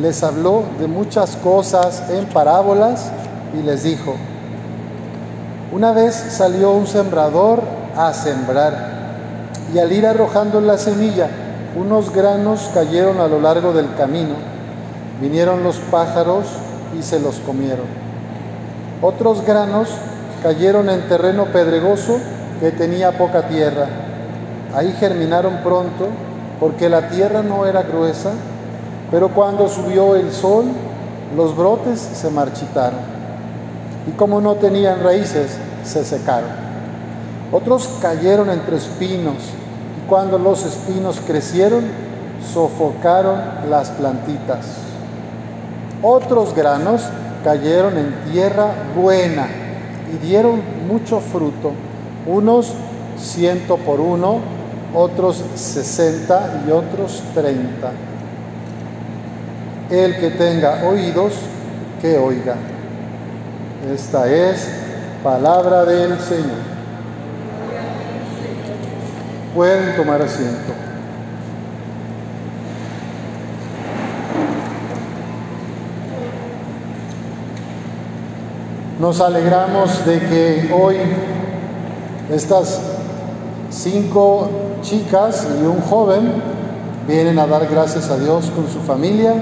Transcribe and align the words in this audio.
les 0.00 0.22
habló 0.22 0.64
de 0.80 0.88
muchas 0.88 1.36
cosas 1.36 2.10
en 2.10 2.26
parábolas 2.26 3.10
y 3.58 3.62
les 3.62 3.84
dijo, 3.84 4.14
una 5.72 5.92
vez 5.92 6.14
salió 6.14 6.72
un 6.72 6.86
sembrador 6.86 7.62
a 7.96 8.12
sembrar 8.12 8.94
y 9.72 9.78
al 9.78 9.92
ir 9.92 10.06
arrojando 10.06 10.60
la 10.60 10.78
semilla, 10.78 11.28
unos 11.76 12.12
granos 12.12 12.70
cayeron 12.72 13.20
a 13.20 13.26
lo 13.26 13.40
largo 13.40 13.72
del 13.72 13.92
camino. 13.96 14.34
Vinieron 15.20 15.64
los 15.64 15.76
pájaros 15.78 16.46
y 16.98 17.02
se 17.02 17.18
los 17.18 17.36
comieron. 17.40 17.86
Otros 19.02 19.44
granos 19.44 19.88
cayeron 20.42 20.90
en 20.90 21.08
terreno 21.08 21.46
pedregoso 21.46 22.18
que 22.60 22.70
tenía 22.70 23.18
poca 23.18 23.48
tierra. 23.48 23.86
Ahí 24.74 24.94
germinaron 24.98 25.58
pronto 25.64 26.08
porque 26.60 26.88
la 26.88 27.08
tierra 27.08 27.42
no 27.42 27.66
era 27.66 27.82
gruesa 27.82 28.30
pero 29.14 29.28
cuando 29.28 29.68
subió 29.68 30.16
el 30.16 30.32
sol, 30.32 30.64
los 31.36 31.56
brotes 31.56 32.00
se 32.00 32.30
marchitaron. 32.30 32.98
Y 34.08 34.10
como 34.16 34.40
no 34.40 34.56
tenían 34.56 35.04
raíces, 35.04 35.56
se 35.84 36.04
secaron. 36.04 36.50
Otros 37.52 37.88
cayeron 38.02 38.50
entre 38.50 38.76
espinos, 38.76 39.36
y 39.96 40.08
cuando 40.08 40.36
los 40.36 40.66
espinos 40.66 41.20
crecieron, 41.24 41.84
sofocaron 42.52 43.40
las 43.70 43.90
plantitas. 43.90 44.66
Otros 46.02 46.52
granos 46.52 47.02
cayeron 47.44 47.96
en 47.96 48.32
tierra 48.32 48.72
buena 49.00 49.46
y 50.12 50.26
dieron 50.26 50.60
mucho 50.88 51.20
fruto, 51.20 51.70
unos 52.26 52.72
ciento 53.16 53.76
por 53.76 54.00
uno, 54.00 54.40
otros 54.92 55.40
sesenta 55.54 56.64
y 56.66 56.72
otros 56.72 57.22
treinta. 57.32 57.92
El 59.90 60.16
que 60.16 60.30
tenga 60.30 60.82
oídos, 60.84 61.34
que 62.00 62.16
oiga. 62.16 62.56
Esta 63.92 64.30
es 64.30 64.66
palabra 65.22 65.84
del 65.84 66.18
Señor. 66.20 66.74
Pueden 69.54 69.94
tomar 69.94 70.22
asiento. 70.22 70.72
Nos 78.98 79.20
alegramos 79.20 80.06
de 80.06 80.18
que 80.18 80.72
hoy 80.72 80.96
estas 82.32 82.80
cinco 83.70 84.48
chicas 84.80 85.46
y 85.60 85.66
un 85.66 85.80
joven 85.82 86.32
vienen 87.06 87.38
a 87.38 87.46
dar 87.46 87.66
gracias 87.66 88.08
a 88.08 88.16
Dios 88.16 88.50
con 88.54 88.66
su 88.66 88.80
familia 88.80 89.34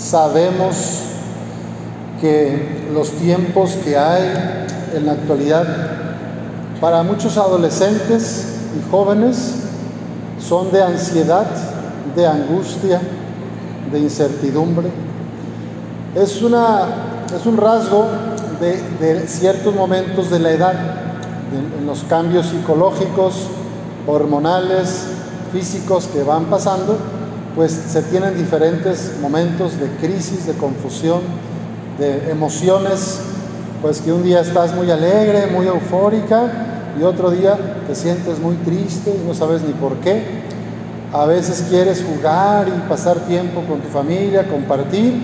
Sabemos 0.00 1.02
que 2.22 2.88
los 2.92 3.10
tiempos 3.12 3.72
que 3.84 3.98
hay 3.98 4.66
en 4.94 5.06
la 5.06 5.12
actualidad 5.12 5.66
para 6.80 7.02
muchos 7.02 7.36
adolescentes 7.36 8.46
y 8.78 8.90
jóvenes 8.90 9.56
son 10.38 10.72
de 10.72 10.82
ansiedad, 10.82 11.46
de 12.16 12.26
angustia, 12.26 13.00
de 13.92 13.98
incertidumbre. 13.98 14.88
Es, 16.14 16.40
una, 16.40 16.86
es 17.38 17.44
un 17.44 17.58
rasgo 17.58 18.06
de, 18.58 19.26
ciertos 19.28 19.74
momentos 19.74 20.30
de 20.30 20.38
la 20.38 20.50
edad, 20.50 20.74
en 21.78 21.86
los 21.86 22.04
cambios 22.04 22.46
psicológicos, 22.46 23.48
hormonales, 24.06 25.08
físicos 25.52 26.06
que 26.06 26.22
van 26.22 26.46
pasando 26.46 26.96
pues 27.54 27.72
se 27.72 28.02
tienen 28.02 28.36
diferentes 28.36 29.12
momentos 29.20 29.78
de 29.78 29.88
crisis, 30.00 30.46
de 30.46 30.54
confusión, 30.54 31.20
de 31.98 32.30
emociones, 32.30 33.20
pues 33.82 34.00
que 34.00 34.12
un 34.12 34.22
día 34.22 34.40
estás 34.40 34.74
muy 34.74 34.90
alegre, 34.90 35.46
muy 35.48 35.66
eufórica 35.66 36.92
y 36.98 37.02
otro 37.02 37.30
día 37.30 37.56
te 37.86 37.94
sientes 37.94 38.38
muy 38.38 38.54
triste 38.56 39.10
y 39.10 39.26
no 39.26 39.34
sabes 39.34 39.62
ni 39.62 39.72
por 39.72 39.96
qué. 39.96 40.40
A 41.12 41.26
veces 41.26 41.66
quieres 41.68 42.04
jugar 42.04 42.68
y 42.68 42.88
pasar 42.88 43.16
tiempo 43.20 43.62
con 43.62 43.80
tu 43.80 43.88
familia, 43.88 44.46
compartir 44.46 45.14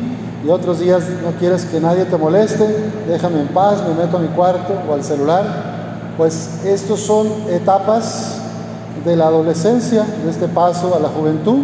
y 0.45 0.49
otros 0.49 0.81
días 0.81 1.05
no 1.25 1.31
quieres 1.39 1.65
que 1.65 1.81
nadie 1.81 2.05
te 2.05 2.17
moleste, 2.17 2.67
déjame 3.09 3.41
en 3.41 3.49
paz, 3.49 3.83
me 3.87 3.95
meto 3.95 4.17
a 4.17 4.21
mi 4.21 4.29
cuarto 4.29 4.75
o 4.89 4.95
al 4.95 5.05
celular. 5.05 5.77
Pues 6.17 6.65
estos 6.65 7.01
son 7.01 7.29
etapas 7.51 8.39
de 9.05 9.15
la 9.17 9.27
adolescencia, 9.27 10.05
de 10.25 10.31
este 10.31 10.49
paso 10.49 10.95
a 10.97 10.99
la 10.99 11.09
juventud 11.09 11.59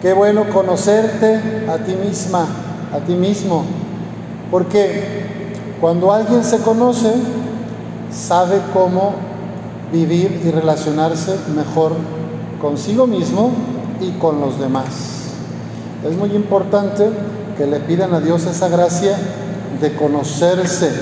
Qué 0.00 0.12
bueno 0.12 0.48
conocerte 0.50 1.40
a 1.68 1.78
ti 1.78 1.96
misma, 1.96 2.46
a 2.94 2.98
ti 3.00 3.14
mismo, 3.14 3.64
porque 4.48 5.24
cuando 5.80 6.12
alguien 6.12 6.44
se 6.44 6.58
conoce, 6.58 7.12
sabe 8.12 8.60
cómo 8.72 9.14
vivir 9.92 10.40
y 10.44 10.52
relacionarse 10.52 11.36
mejor 11.52 11.92
consigo 12.60 13.08
mismo 13.08 13.50
y 14.00 14.12
con 14.20 14.40
los 14.40 14.60
demás. 14.60 14.86
Es 16.08 16.16
muy 16.16 16.30
importante 16.30 17.10
que 17.56 17.66
le 17.66 17.80
pidan 17.80 18.14
a 18.14 18.20
Dios 18.20 18.46
esa 18.46 18.68
gracia 18.68 19.16
de 19.80 19.96
conocerse. 19.96 20.92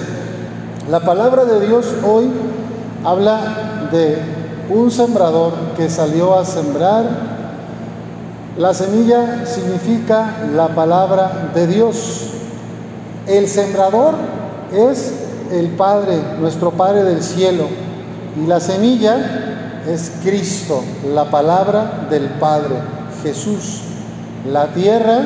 La 0.91 1.01
palabra 1.01 1.45
de 1.45 1.67
Dios 1.67 1.87
hoy 2.03 2.31
habla 3.05 3.89
de 3.93 4.17
un 4.71 4.91
sembrador 4.91 5.53
que 5.77 5.91
salió 5.91 6.39
a 6.39 6.47
sembrar 6.47 7.36
la 8.59 8.73
semilla 8.73 9.45
significa 9.45 10.49
la 10.55 10.69
palabra 10.69 11.51
de 11.55 11.67
Dios. 11.67 12.29
El 13.27 13.49
sembrador 13.49 14.15
es 14.73 15.13
el 15.53 15.69
Padre, 15.69 16.19
nuestro 16.41 16.71
Padre 16.71 17.05
del 17.05 17.23
cielo. 17.23 17.65
Y 18.43 18.47
la 18.47 18.61
semilla 18.61 19.83
es 19.87 20.11
Cristo, 20.23 20.83
la 21.13 21.31
palabra 21.31 22.07
del 22.09 22.29
Padre, 22.41 22.77
Jesús. 23.23 23.83
La 24.51 24.69
tierra 24.69 25.21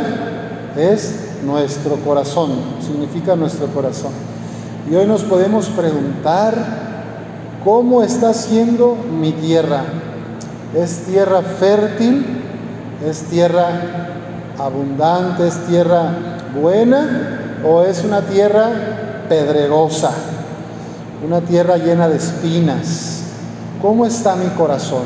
es 0.76 1.14
nuestro 1.44 1.96
corazón, 1.96 2.50
significa 2.84 3.36
nuestro 3.36 3.68
corazón. 3.68 4.12
Y 4.90 4.96
hoy 4.96 5.06
nos 5.06 5.22
podemos 5.22 5.66
preguntar, 5.66 6.54
¿cómo 7.64 8.02
está 8.02 8.34
siendo 8.34 8.96
mi 9.20 9.30
tierra? 9.32 9.84
¿Es 10.74 11.04
tierra 11.04 11.42
fértil? 11.42 12.39
¿Es 13.04 13.22
tierra 13.22 13.68
abundante, 14.58 15.46
es 15.46 15.66
tierra 15.66 16.12
buena 16.60 17.60
o 17.64 17.82
es 17.82 18.04
una 18.04 18.22
tierra 18.22 18.68
pedregosa, 19.28 20.10
una 21.26 21.40
tierra 21.40 21.76
llena 21.78 22.08
de 22.08 22.16
espinas? 22.16 23.22
¿Cómo 23.80 24.04
está 24.04 24.36
mi 24.36 24.48
corazón? 24.48 25.04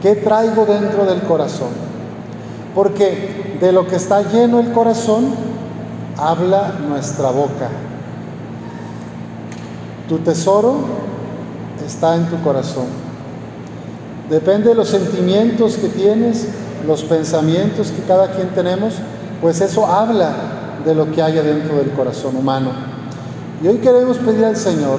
¿Qué 0.00 0.16
traigo 0.16 0.64
dentro 0.64 1.04
del 1.04 1.20
corazón? 1.22 1.68
Porque 2.74 3.58
de 3.60 3.72
lo 3.72 3.86
que 3.86 3.96
está 3.96 4.22
lleno 4.22 4.60
el 4.60 4.72
corazón 4.72 5.34
habla 6.16 6.72
nuestra 6.88 7.30
boca. 7.30 7.68
Tu 10.08 10.18
tesoro 10.18 10.76
está 11.86 12.16
en 12.16 12.26
tu 12.26 12.40
corazón. 12.42 12.86
Depende 14.30 14.70
de 14.70 14.74
los 14.74 14.88
sentimientos 14.88 15.76
que 15.76 15.88
tienes, 15.88 16.48
los 16.86 17.02
pensamientos 17.04 17.90
que 17.90 18.02
cada 18.02 18.30
quien 18.32 18.48
tenemos, 18.50 18.94
pues 19.40 19.60
eso 19.60 19.86
habla 19.86 20.32
de 20.84 20.94
lo 20.94 21.10
que 21.12 21.22
hay 21.22 21.38
adentro 21.38 21.76
del 21.76 21.90
corazón 21.90 22.36
humano. 22.36 22.70
Y 23.62 23.68
hoy 23.68 23.78
queremos 23.78 24.18
pedir 24.18 24.44
al 24.44 24.56
Señor 24.56 24.98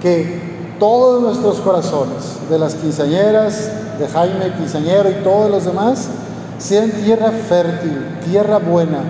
que 0.00 0.46
todos 0.78 1.22
nuestros 1.22 1.58
corazones, 1.60 2.38
de 2.48 2.58
las 2.58 2.74
quinceañeras, 2.74 3.70
de 3.98 4.06
Jaime 4.08 4.52
quinceañero 4.56 5.10
y 5.10 5.14
todos 5.24 5.50
los 5.50 5.64
demás, 5.64 6.08
sean 6.58 6.90
tierra 6.90 7.30
fértil, 7.30 8.18
tierra 8.24 8.58
buena. 8.58 9.00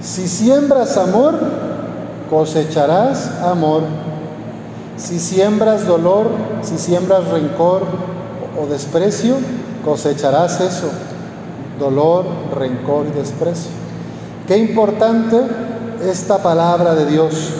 Si 0.00 0.28
siembras 0.28 0.96
amor, 0.96 1.34
cosecharás 2.30 3.30
amor. 3.42 3.82
Si 4.96 5.18
siembras 5.20 5.86
dolor, 5.86 6.28
si 6.62 6.78
siembras 6.78 7.28
rencor 7.28 7.82
o 8.60 8.66
desprecio, 8.66 9.36
cosecharás 9.88 10.60
eso. 10.60 10.90
dolor, 11.80 12.26
rencor 12.54 13.06
y 13.06 13.18
desprecio. 13.18 13.70
Qué 14.46 14.58
importante 14.58 15.38
esta 16.04 16.42
palabra 16.42 16.94
de 16.94 17.06
Dios. 17.06 17.50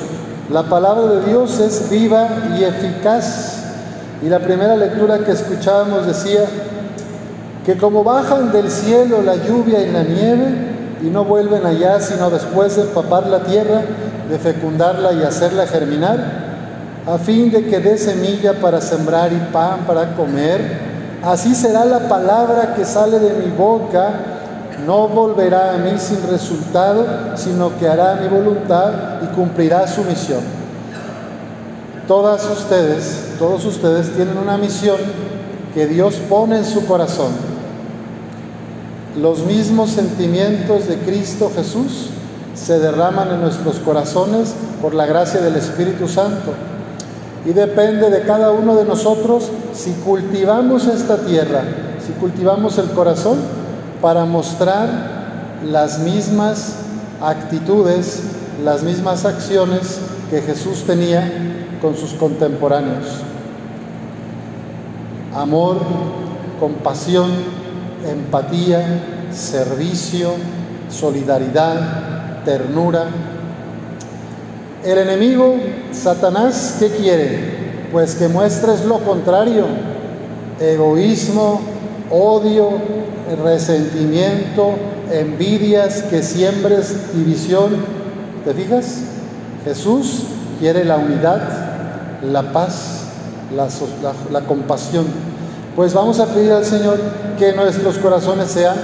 La 0.50 0.64
palabra 0.64 1.06
de 1.06 1.26
Dios 1.26 1.58
es 1.60 1.88
viva 1.88 2.28
y 2.58 2.64
eficaz. 2.64 3.62
Y 4.22 4.28
la 4.28 4.40
primera 4.40 4.76
lectura 4.76 5.20
que 5.20 5.32
escuchábamos 5.32 6.06
decía 6.06 6.44
que 7.64 7.78
como 7.78 8.04
bajan 8.04 8.52
del 8.52 8.70
cielo 8.70 9.22
la 9.22 9.36
lluvia 9.36 9.80
y 9.80 9.92
la 9.92 10.02
nieve 10.02 10.98
y 11.02 11.06
no 11.06 11.24
vuelven 11.24 11.64
allá 11.64 12.00
sino 12.00 12.28
después 12.28 12.76
de 12.76 12.82
empapar 12.82 13.26
la 13.28 13.44
tierra, 13.44 13.82
de 14.28 14.38
fecundarla 14.38 15.12
y 15.12 15.22
hacerla 15.22 15.66
germinar, 15.66 16.18
a 17.06 17.16
fin 17.16 17.50
de 17.50 17.64
que 17.66 17.78
dé 17.78 17.96
semilla 17.96 18.54
para 18.54 18.80
sembrar 18.80 19.32
y 19.32 19.52
pan 19.52 19.84
para 19.86 20.14
comer, 20.14 20.87
así 21.22 21.54
será 21.54 21.84
la 21.84 22.08
palabra 22.08 22.74
que 22.74 22.84
sale 22.84 23.18
de 23.18 23.34
mi 23.44 23.50
boca, 23.50 24.12
no 24.86 25.08
volverá 25.08 25.74
a 25.74 25.78
mí 25.78 25.92
sin 25.98 26.22
resultado, 26.28 27.04
sino 27.36 27.76
que 27.78 27.88
hará 27.88 28.16
mi 28.16 28.28
voluntad 28.28 29.20
y 29.22 29.26
cumplirá 29.34 29.86
su 29.86 30.02
misión. 30.04 30.40
Todas 32.06 32.48
ustedes, 32.48 33.34
todos 33.38 33.64
ustedes 33.64 34.14
tienen 34.14 34.38
una 34.38 34.56
misión 34.56 34.96
que 35.74 35.86
Dios 35.86 36.14
pone 36.28 36.58
en 36.58 36.64
su 36.64 36.86
corazón. 36.86 37.32
Los 39.20 39.44
mismos 39.44 39.90
sentimientos 39.90 40.86
de 40.88 40.96
Cristo 40.98 41.50
Jesús 41.54 42.10
se 42.54 42.78
derraman 42.78 43.30
en 43.32 43.40
nuestros 43.40 43.78
corazones 43.80 44.54
por 44.80 44.94
la 44.94 45.06
gracia 45.06 45.40
del 45.40 45.56
Espíritu 45.56 46.08
Santo. 46.08 46.52
Y 47.44 47.52
depende 47.52 48.10
de 48.10 48.22
cada 48.22 48.50
uno 48.50 48.74
de 48.76 48.84
nosotros 48.84 49.50
si 49.72 49.92
cultivamos 49.92 50.86
esta 50.86 51.18
tierra, 51.18 51.62
si 52.04 52.12
cultivamos 52.14 52.78
el 52.78 52.90
corazón 52.90 53.38
para 54.02 54.24
mostrar 54.24 54.88
las 55.64 56.00
mismas 56.00 56.76
actitudes, 57.20 58.22
las 58.64 58.82
mismas 58.82 59.24
acciones 59.24 60.00
que 60.30 60.40
Jesús 60.42 60.84
tenía 60.84 61.30
con 61.80 61.96
sus 61.96 62.12
contemporáneos. 62.14 63.06
Amor, 65.34 65.78
compasión, 66.58 67.30
empatía, 68.06 69.02
servicio, 69.30 70.30
solidaridad, 70.90 72.42
ternura. 72.44 73.06
El 74.88 74.96
enemigo, 74.96 75.56
Satanás, 75.92 76.76
¿qué 76.78 76.88
quiere? 76.88 77.88
Pues 77.92 78.14
que 78.14 78.26
muestres 78.26 78.86
lo 78.86 79.00
contrario, 79.00 79.66
egoísmo, 80.58 81.60
odio, 82.10 82.70
resentimiento, 83.44 84.70
envidias, 85.12 86.04
que 86.04 86.22
siembres 86.22 87.14
división. 87.14 87.76
¿Te 88.46 88.54
fijas? 88.54 89.00
Jesús 89.62 90.22
quiere 90.58 90.86
la 90.86 90.96
unidad, 90.96 91.42
la 92.22 92.50
paz, 92.50 93.08
la, 94.30 94.40
compasión. 94.40 95.04
Pues 95.76 95.92
vamos 95.92 96.18
a 96.18 96.28
pedir 96.28 96.52
al 96.52 96.64
Señor 96.64 96.98
que 97.38 97.52
nuestros 97.52 97.98
corazones 97.98 98.48
sean 98.48 98.76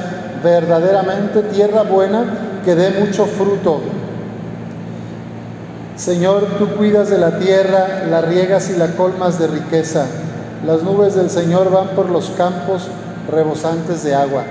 verdaderamente 0.42 1.40
tierra 1.44 1.82
buena, 1.82 2.60
que 2.62 2.74
dé 2.74 2.90
mucho 2.90 3.24
fruto. 3.24 3.80
Señor, 5.96 6.44
tú 6.58 6.70
cuidas 6.70 7.08
de 7.08 7.18
la 7.18 7.38
tierra, 7.38 8.04
la 8.10 8.20
riegas 8.20 8.68
y 8.68 8.76
la 8.76 8.96
colmas 8.96 9.38
de 9.38 9.46
riqueza. 9.46 10.06
Las 10.66 10.82
nubes 10.82 11.14
del 11.14 11.30
Señor 11.30 11.70
van 11.70 11.88
por 11.90 12.10
los 12.10 12.30
campos 12.30 12.88
rebosantes 13.30 14.02
de 14.02 14.12
agua. 14.12 14.42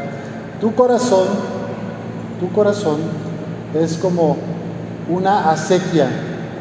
Tu 0.61 0.73
corazón, 0.73 1.27
tu 2.39 2.49
corazón 2.53 2.99
es 3.73 3.97
como 3.97 4.37
una 5.09 5.51
acequia, 5.51 6.07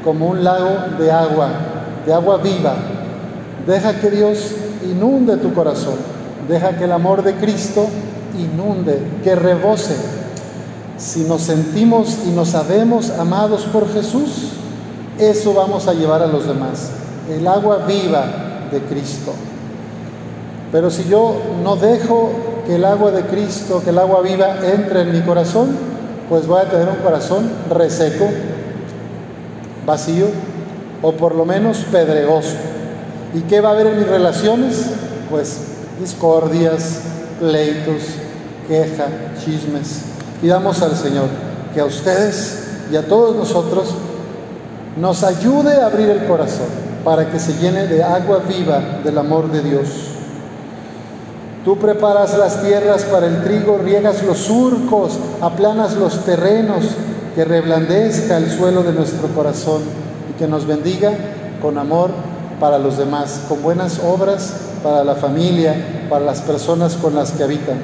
como 0.03 0.29
un 0.29 0.43
lago 0.43 0.97
de 0.99 1.13
agua, 1.13 1.49
de 2.05 2.13
agua 2.13 2.39
viva. 2.39 2.75
Deja 3.65 4.01
que 4.01 4.11
Dios 4.11 4.53
inunde 4.85 5.37
tu 5.37 5.55
corazón. 5.55 5.95
Deja 6.49 6.77
que 6.77 6.85
el 6.85 6.93
amor 6.93 7.23
de 7.23 7.35
Cristo 7.37 7.87
inunde, 8.37 8.99
que 9.23 9.37
rebose. 9.37 9.95
Si 10.99 11.21
nos 11.21 11.43
sentimos 11.43 12.19
y 12.27 12.31
nos 12.31 12.49
sabemos 12.49 13.11
amados 13.11 13.63
por 13.73 13.93
Jesús, 13.93 14.52
eso 15.19 15.55
vamos 15.55 15.87
a 15.89 15.95
llevar 15.95 16.23
a 16.23 16.27
los 16.27 16.47
demás. 16.47 16.91
El 17.31 17.47
agua 17.47 17.85
viva 17.87 18.69
de 18.71 18.81
Cristo. 18.81 19.33
Pero 20.71 20.91
si 20.91 21.05
yo 21.05 21.37
no 21.63 21.77
dejo 21.77 22.31
que 22.67 22.77
el 22.77 22.85
agua 22.85 23.11
de 23.11 23.23
Cristo, 23.25 23.83
que 23.85 23.91
el 23.91 23.99
agua 23.99 24.23
viva 24.23 24.57
entre 24.65 25.03
en 25.03 25.13
mi 25.13 25.21
corazón, 25.21 25.77
pues 26.29 26.47
voy 26.47 26.61
a 26.63 26.71
tener 26.71 26.89
un 26.89 26.97
corazón 26.97 27.51
reseco, 27.71 28.27
vacío 29.85 30.27
o 31.03 31.13
por 31.13 31.35
lo 31.35 31.45
menos 31.45 31.79
pedregoso. 31.91 32.55
¿Y 33.35 33.41
qué 33.43 33.61
va 33.61 33.71
a 33.71 33.73
haber 33.73 33.89
en 33.89 33.99
mis 33.99 34.09
relaciones? 34.09 34.87
Pues 35.31 35.59
discordias, 36.01 37.01
pleitos, 37.39 38.03
queja, 38.69 39.07
chismes. 39.45 40.03
Pidamos 40.41 40.81
al 40.83 40.97
Señor 40.97 41.27
que 41.75 41.81
a 41.81 41.85
ustedes 41.85 42.65
y 42.91 42.97
a 42.97 43.07
todos 43.07 43.37
nosotros 43.37 43.89
nos 44.97 45.23
ayude 45.25 45.81
a 45.81 45.87
abrir 45.87 46.11
el 46.11 46.27
corazón 46.27 46.67
para 47.05 47.31
que 47.31 47.39
se 47.39 47.55
llene 47.55 47.87
de 47.87 48.03
agua 48.03 48.41
viva 48.49 48.81
del 49.03 49.19
amor 49.19 49.51
de 49.51 49.63
Dios. 49.63 49.89
Tú 51.65 51.79
preparas 51.79 52.37
las 52.37 52.63
tierras 52.63 53.05
para 53.05 53.27
el 53.27 53.43
trigo, 53.45 53.79
riegas 53.79 54.23
los 54.25 54.39
surcos, 54.39 55.19
aplanas 55.41 55.95
los 55.95 56.25
terrenos, 56.25 56.85
que 57.35 57.45
reblandezca 57.45 58.37
el 58.37 58.51
suelo 58.51 58.83
de 58.83 58.93
nuestro 58.93 59.29
corazón 59.29 59.83
y 60.31 60.39
que 60.39 60.47
nos 60.47 60.67
bendiga 60.67 61.13
con 61.63 61.79
amor 61.79 62.11
para 62.61 62.79
los 62.79 62.99
demás, 62.99 63.43
con 63.49 63.63
buenas 63.63 64.01
obras 64.05 64.55
para 64.83 65.05
la 65.05 65.15
familia, 65.15 66.07
para 66.11 66.25
las 66.25 66.41
personas 66.41 66.95
con 66.97 67.15
las 67.15 67.31
que 67.33 67.45
habitan. 67.45 67.81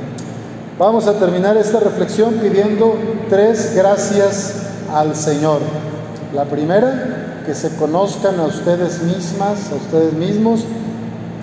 Vamos 0.79 1.07
a 1.07 1.15
terminar 1.15 1.57
esta 1.57 1.81
reflexión 1.81 2.35
pidiendo 2.35 2.95
tres 3.29 3.75
gracias 3.75 4.55
al 4.93 5.15
Señor. 5.17 5.61
La 6.35 6.45
primera, 6.45 7.43
que 7.47 7.55
se 7.55 7.75
conozcan 7.77 8.39
a 8.39 8.45
ustedes 8.45 9.03
mismas, 9.03 9.73
a 9.73 9.77
ustedes 9.77 10.13
mismos, 10.13 10.61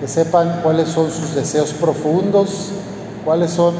que 0.00 0.06
sepan 0.06 0.60
cuáles 0.62 0.90
son 0.90 1.10
sus 1.10 1.34
deseos 1.34 1.72
profundos, 1.72 2.70
cuáles 3.24 3.50
son 3.50 3.74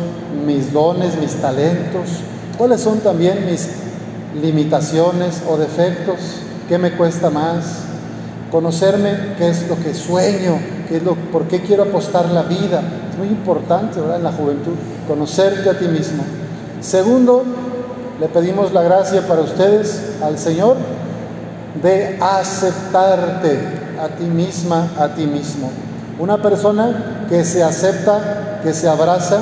mis 0.45 0.73
dones, 0.73 1.17
mis 1.21 1.35
talentos, 1.37 2.09
cuáles 2.59 2.81
son 2.81 2.99
también 2.99 3.47
mis 3.47 3.69
limitaciones 4.43 5.43
o 5.49 5.57
defectos, 5.57 6.17
qué 6.69 6.77
me 6.77 6.91
cuesta 6.91 7.31
más, 7.31 7.85
conocerme 8.51 9.35
qué 9.39 9.49
es 9.49 9.69
lo 9.69 9.77
que 9.77 9.95
sueño, 9.95 10.59
qué 10.89 10.97
es 10.97 11.05
lo, 11.05 11.15
por 11.15 11.45
qué 11.47 11.61
quiero 11.61 11.85
apostar 11.85 12.31
la 12.31 12.43
vida. 12.43 12.83
Es 13.13 13.17
muy 13.17 13.29
importante 13.29 14.01
¿verdad? 14.01 14.17
en 14.17 14.25
la 14.25 14.33
juventud, 14.33 14.75
conocerte 15.07 15.71
a 15.71 15.79
ti 15.79 15.87
mismo. 15.87 16.25
Segundo, 16.81 17.45
le 18.21 18.27
pedimos 18.27 18.73
la 18.73 18.83
gracia 18.83 19.25
para 19.29 19.43
ustedes 19.43 20.17
al 20.21 20.37
Señor 20.39 20.96
de 21.83 22.19
aceptarte 22.21 23.59
a 24.01 24.09
ti 24.09 24.25
misma, 24.25 24.89
a 24.99 25.09
ti 25.09 25.27
mismo. 25.27 25.71
Una 26.19 26.41
persona 26.41 27.27
que 27.29 27.45
se 27.45 27.63
acepta, 27.63 28.61
que 28.63 28.73
se 28.73 28.89
abraza, 28.89 29.39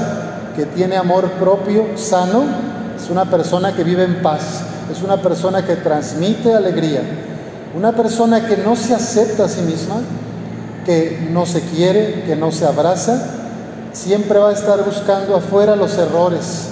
que 0.56 0.66
tiene 0.66 0.96
amor 0.96 1.30
propio, 1.32 1.96
sano, 1.96 2.44
es 2.96 3.10
una 3.10 3.24
persona 3.30 3.74
que 3.74 3.84
vive 3.84 4.04
en 4.04 4.22
paz, 4.22 4.62
es 4.90 5.02
una 5.02 5.18
persona 5.18 5.64
que 5.64 5.76
transmite 5.76 6.54
alegría. 6.54 7.02
Una 7.76 7.92
persona 7.92 8.46
que 8.46 8.56
no 8.56 8.76
se 8.76 8.94
acepta 8.94 9.44
a 9.44 9.48
sí 9.48 9.60
misma, 9.62 9.96
que 10.84 11.28
no 11.32 11.44
se 11.44 11.60
quiere, 11.60 12.22
que 12.24 12.36
no 12.36 12.52
se 12.52 12.66
abraza, 12.66 13.20
siempre 13.92 14.38
va 14.38 14.50
a 14.50 14.52
estar 14.52 14.84
buscando 14.84 15.34
afuera 15.36 15.74
los 15.74 15.98
errores, 15.98 16.68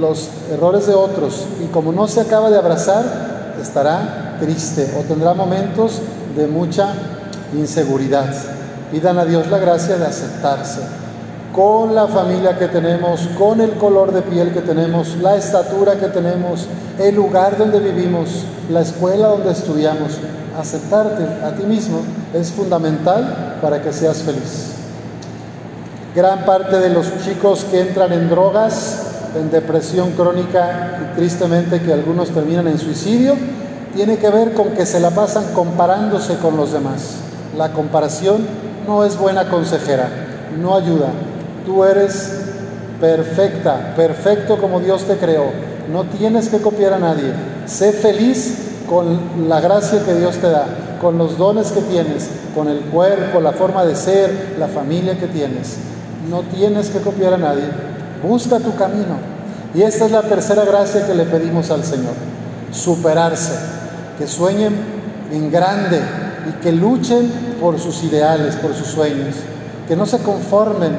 los 0.00 0.28
errores 0.52 0.86
de 0.86 0.94
otros. 0.94 1.46
Y 1.64 1.66
como 1.68 1.92
no 1.92 2.06
se 2.06 2.20
acaba 2.20 2.50
de 2.50 2.58
abrazar, 2.58 3.56
estará 3.60 4.29
triste 4.40 4.92
o 4.98 5.02
tendrá 5.02 5.34
momentos 5.34 6.00
de 6.36 6.46
mucha 6.46 6.92
inseguridad. 7.54 8.32
Pidan 8.90 9.18
a 9.18 9.24
Dios 9.24 9.48
la 9.48 9.58
gracia 9.58 9.96
de 9.96 10.06
aceptarse 10.06 10.80
con 11.54 11.94
la 11.94 12.06
familia 12.06 12.58
que 12.58 12.68
tenemos, 12.68 13.28
con 13.38 13.60
el 13.60 13.72
color 13.72 14.12
de 14.12 14.22
piel 14.22 14.52
que 14.52 14.60
tenemos, 14.60 15.16
la 15.16 15.36
estatura 15.36 15.98
que 15.98 16.06
tenemos, 16.08 16.66
el 16.98 17.14
lugar 17.14 17.58
donde 17.58 17.80
vivimos, 17.80 18.44
la 18.70 18.80
escuela 18.80 19.28
donde 19.28 19.52
estudiamos. 19.52 20.18
Aceptarte 20.58 21.24
a 21.44 21.52
ti 21.52 21.64
mismo 21.64 22.00
es 22.34 22.50
fundamental 22.52 23.58
para 23.60 23.82
que 23.82 23.92
seas 23.92 24.18
feliz. 24.18 24.72
Gran 26.14 26.44
parte 26.44 26.78
de 26.78 26.90
los 26.90 27.06
chicos 27.24 27.64
que 27.70 27.80
entran 27.80 28.12
en 28.12 28.28
drogas, 28.28 29.06
en 29.36 29.50
depresión 29.50 30.12
crónica 30.12 30.98
y 31.02 31.16
tristemente 31.16 31.80
que 31.80 31.92
algunos 31.92 32.30
terminan 32.30 32.66
en 32.68 32.78
suicidio, 32.78 33.36
tiene 33.94 34.18
que 34.18 34.30
ver 34.30 34.54
con 34.54 34.70
que 34.70 34.86
se 34.86 35.00
la 35.00 35.10
pasan 35.10 35.52
comparándose 35.54 36.36
con 36.36 36.56
los 36.56 36.72
demás. 36.72 37.16
La 37.56 37.72
comparación 37.72 38.46
no 38.86 39.04
es 39.04 39.16
buena 39.16 39.48
consejera, 39.48 40.08
no 40.60 40.76
ayuda. 40.76 41.08
Tú 41.66 41.84
eres 41.84 42.40
perfecta, 43.00 43.94
perfecto 43.96 44.58
como 44.58 44.80
Dios 44.80 45.04
te 45.04 45.16
creó. 45.16 45.46
No 45.92 46.04
tienes 46.04 46.48
que 46.48 46.58
copiar 46.58 46.92
a 46.92 46.98
nadie. 46.98 47.32
Sé 47.66 47.92
feliz 47.92 48.82
con 48.88 49.48
la 49.48 49.60
gracia 49.60 50.04
que 50.04 50.14
Dios 50.14 50.36
te 50.36 50.50
da, 50.50 50.66
con 51.00 51.18
los 51.18 51.36
dones 51.36 51.72
que 51.72 51.80
tienes, 51.80 52.28
con 52.54 52.68
el 52.68 52.80
cuerpo, 52.80 53.40
la 53.40 53.52
forma 53.52 53.84
de 53.84 53.96
ser, 53.96 54.56
la 54.58 54.68
familia 54.68 55.18
que 55.18 55.26
tienes. 55.26 55.76
No 56.28 56.42
tienes 56.42 56.90
que 56.90 57.00
copiar 57.00 57.34
a 57.34 57.38
nadie. 57.38 57.64
Busca 58.22 58.58
tu 58.58 58.74
camino. 58.76 59.16
Y 59.74 59.82
esta 59.82 60.06
es 60.06 60.12
la 60.12 60.22
tercera 60.22 60.64
gracia 60.64 61.06
que 61.06 61.14
le 61.14 61.24
pedimos 61.24 61.70
al 61.70 61.84
Señor. 61.84 62.29
Superarse. 62.70 63.54
Que 64.18 64.26
sueñen 64.26 64.74
en 65.32 65.50
grande 65.50 66.00
y 66.48 66.62
que 66.62 66.72
luchen 66.72 67.30
por 67.60 67.78
sus 67.78 68.02
ideales, 68.04 68.56
por 68.56 68.74
sus 68.74 68.88
sueños. 68.88 69.36
Que 69.88 69.96
no 69.96 70.06
se 70.06 70.18
conformen 70.18 70.92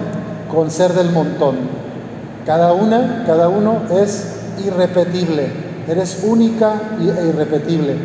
con 0.52 0.72
ser 0.72 0.94
del 0.94 1.12
montón. 1.12 1.56
Cada 2.46 2.74
una, 2.74 3.24
cada 3.26 3.48
uno 3.48 3.84
es 3.92 4.26
irrepetible 4.66 5.72
Eres 5.88 6.24
única 6.24 6.74
e 7.00 7.28
irrepetible. 7.28 7.96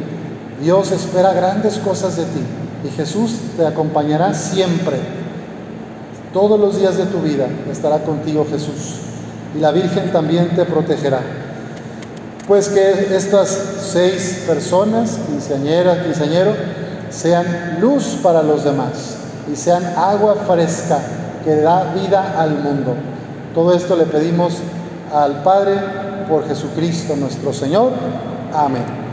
Dios 0.61 0.91
espera 0.93 1.33
grandes 1.35 1.77
cosas 1.79 2.17
de 2.17 2.25
ti 2.25 2.41
y 2.85 2.89
Jesús 2.91 3.37
te 3.57 3.67
acompañará 3.67 4.33
siempre. 4.33 4.97
Todos 6.33 6.59
los 6.59 6.79
días 6.79 6.97
de 6.97 7.05
tu 7.05 7.21
vida 7.21 7.47
estará 7.71 7.99
contigo 7.99 8.47
Jesús 8.51 9.01
y 9.55 9.61
la 9.61 9.73
Virgen 9.73 10.11
también 10.11 10.55
te 10.57 10.65
protegerá. 10.65 11.21
Pues 12.47 12.69
que 12.69 13.17
estas 13.17 13.49
seis 13.93 14.45
personas, 14.47 15.19
quinceañera, 15.27 16.05
quinceañero, 16.05 16.55
sean 17.11 17.79
luz 17.81 18.19
para 18.23 18.43
los 18.43 18.63
demás 18.63 19.17
y 19.53 19.57
sean 19.57 19.85
agua 19.97 20.37
fresca 20.47 20.99
que 21.45 21.57
da 21.57 21.93
vida 21.95 22.35
al 22.39 22.59
mundo. 22.63 22.95
Todo 23.55 23.75
esto 23.75 23.97
le 23.97 24.05
pedimos 24.05 24.55
al 25.13 25.43
Padre 25.43 25.75
por 26.29 26.47
Jesucristo 26.47 27.17
nuestro 27.17 27.53
Señor. 27.53 27.93
Amén. 28.53 29.06